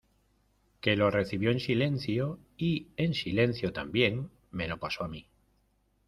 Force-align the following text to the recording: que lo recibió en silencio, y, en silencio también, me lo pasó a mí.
que 0.79 0.95
lo 0.95 1.11
recibió 1.11 1.51
en 1.51 1.59
silencio, 1.59 2.39
y, 2.57 2.87
en 2.97 3.13
silencio 3.13 3.71
también, 3.71 4.31
me 4.49 4.67
lo 4.67 4.79
pasó 4.79 5.03
a 5.03 5.07
mí. 5.07 5.27